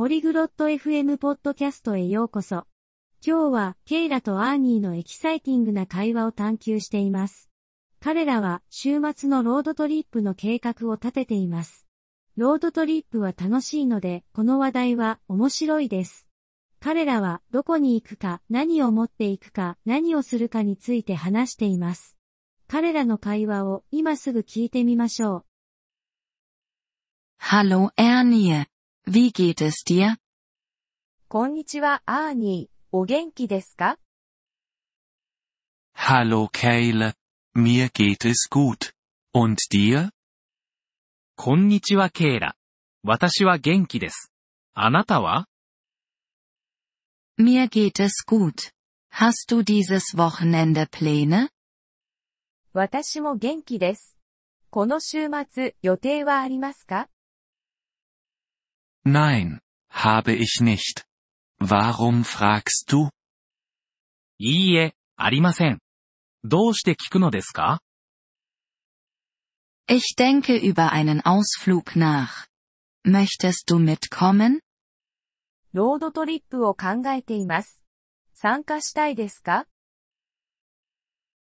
[0.00, 2.64] ポリグロット FM ポッドキャストへようこそ。
[3.22, 7.50] 今日は、ケイラとアーニーのエキサイティングな会話を探求しています。
[8.00, 11.86] 彼らは、週末のロードトリップの計画を立てています。
[12.38, 16.26] ロードトリップは楽しいので、この話題は面白いです。
[16.80, 22.16] 彼らは、どこに行くか、何を持っていくか、何をするかについて話しています。
[22.68, 25.44] 彼らの会話を今すぐ聞いてみましょう。
[27.38, 28.64] Hallo Ernie.
[29.06, 30.16] Wie geht es dir?
[31.28, 32.76] こんにちは、アーニー。
[32.92, 33.98] お元気ですか
[35.96, 37.14] Hallo Keile.
[37.56, 38.92] Mir geht es gut.
[39.32, 40.10] Und dir?
[41.36, 42.56] こんにちは、ケイラ。
[43.02, 44.32] 私は元気です。
[44.74, 45.46] あなたは
[47.38, 48.72] Mir geht es gut.
[49.12, 51.48] Hast du dieses Wochenende Pläne?
[52.72, 54.18] 私も元気です。
[54.68, 57.08] この週末、予定はありますか
[59.05, 59.59] Nein,
[59.89, 61.05] habe ich nicht.
[61.59, 63.09] Warum fragst du?
[64.37, 65.79] いいえ、ありません。
[66.43, 67.81] どうして聞くのですか
[69.87, 72.47] Ich denke über einen Ausflug nach.
[73.05, 74.59] Möchtest du mitkommen?
[75.73, 77.83] ロードトリップを考えています。
[78.33, 79.67] 参加したいですか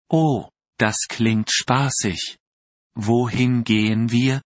[0.10, 2.38] Oh, das klingt spaßig.
[2.96, 4.42] Wohin gehen wir?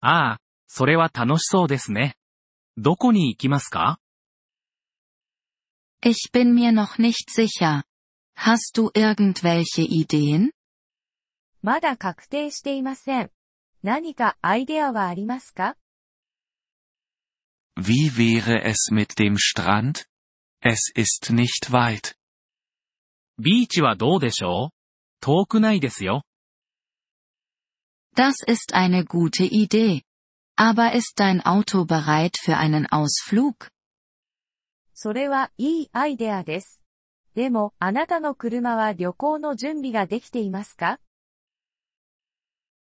[0.00, 0.38] ああ、
[0.73, 2.15] それは楽しそうですね。
[2.77, 3.99] どこに行きますか
[6.01, 7.83] Ich bin mir noch nicht sicher.
[8.37, 10.51] Hast du irgendwelche Ideen?
[11.61, 13.31] まだ確定していません。
[13.83, 15.75] 何かアイデアはありますか
[17.77, 20.05] Wie wäre es mit dem Strand?
[20.63, 22.15] Es ist nicht weit.
[23.37, 24.73] ビーチはどうでしょう
[25.19, 26.23] 遠くないですよ。
[28.15, 30.03] Das ist eine gute Idee.
[30.60, 33.70] Aber ist dein Auto bereit für einen Ausflug?
[34.94, 36.80] それはいいアイデアです。
[37.34, 40.98] でも、あなたの車は旅行の準備ができていますか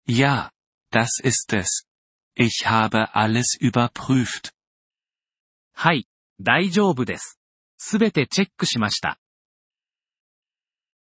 [0.05, 0.51] Ja,
[0.91, 1.87] das ist es.
[2.35, 4.51] Ich habe alles überprüft.
[5.73, 6.07] はい、
[6.41, 7.39] 大丈夫です。
[7.77, 9.17] すべてチェックしました。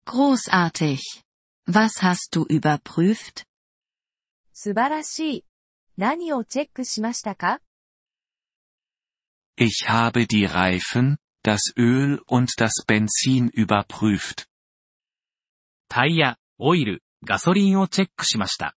[0.07, 0.99] Großartig.
[1.69, 3.45] Was hast du überprüft?
[4.53, 5.45] 素晴らしい。
[6.02, 7.62] 何をチェックしましたか
[9.56, 14.48] Ich habe die Reifen, das Öl und das Benzin überprüft.
[15.90, 18.76] タイヤ、オイル、ガソリンをチェックしました。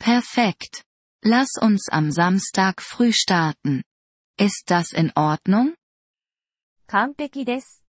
[0.00, 0.82] Perfekt.
[1.24, 3.84] Lass uns am Samstag früh starten.
[4.40, 5.74] Ist das in Ordnung?
[6.88, 7.84] 完璧です。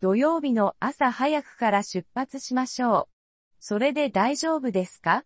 [0.00, 3.14] 土曜日の朝早くから出発しましょう。
[3.58, 5.24] それで大丈夫ですか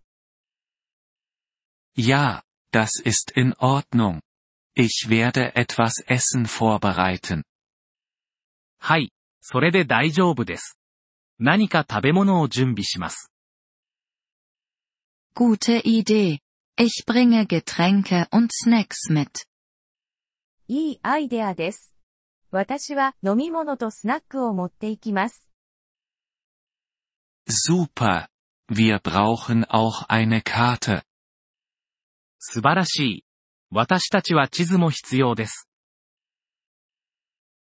[1.95, 4.21] Ja, das ist in Ordnung.
[4.75, 7.43] Ich werde etwas Essen vorbereiten.
[8.79, 10.77] はい、それで大丈夫です。
[11.39, 13.31] 何か食べ物を準備します。
[15.35, 16.39] Gute Idee.
[16.77, 19.47] Ich bringe Getränke und Snacks mit.
[20.67, 21.93] いいアイデアです。
[22.51, 25.49] 私は飲み物とスナックを持っていきます。
[27.47, 28.27] Super.
[28.69, 31.03] Wir brauchen auch eine Karte.
[32.40, 33.24] 素晴らしい。
[33.70, 35.68] 私たちは地図も必要です。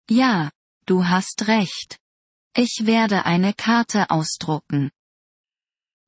[0.08, 0.52] Ja,
[0.86, 1.98] du hast recht.
[2.56, 4.90] Ich werde eine Karte ausdrucken.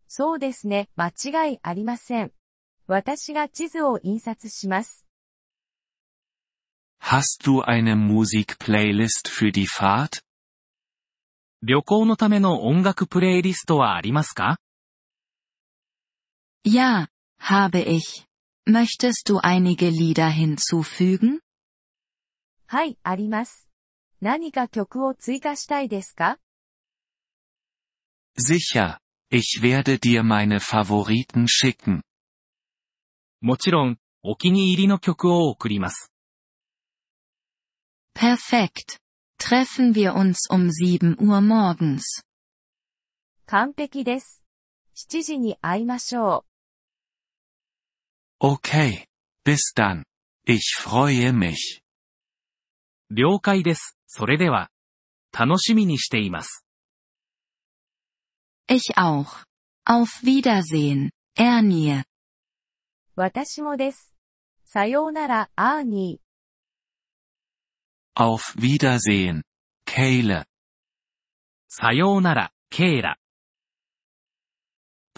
[0.09, 2.33] そうですね、間違いありません。
[2.87, 5.07] 私が地図を印刷します。
[7.03, 10.23] Hast du eine Musikplaylist für die Fahrt?
[11.63, 14.59] 旅行のための音楽プレイリストはありますか
[16.65, 17.09] Ja,
[17.39, 18.30] habe ich.
[18.68, 21.40] Möchtest du einige Lieder hinzufügen?
[22.68, 23.70] はい、あります。
[24.22, 26.40] 何か曲を追加したいですか
[28.38, 28.98] Sicher.
[29.30, 32.02] Ich werde dir meine Favoriten schicken.
[33.42, 36.12] もちろん、お気に入りの曲を送ります。
[38.16, 38.98] Perfekt.
[39.40, 42.02] Treffen wir uns um 7 Uhr morgens.
[43.46, 44.44] 完璧です。
[44.96, 46.49] 7時に会いましょう。
[48.43, 49.05] Okay.
[49.45, 50.05] Bis dann.
[50.47, 51.83] Ich freue mich.
[53.11, 53.99] 了解です。
[54.07, 54.71] それでは。
[55.33, 56.65] 楽しみにしています。
[58.69, 59.45] Ich auch.
[59.87, 62.05] Auf Wiedersehen, Ernie.
[63.15, 64.15] 私もです。
[64.65, 68.23] さようなら、アーニー。
[68.23, 69.43] Auf Wiedersehen,
[69.87, 70.45] Keile.
[71.69, 73.19] さようなら、ケイラ。